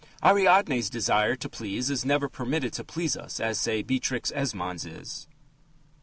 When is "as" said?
3.39-3.59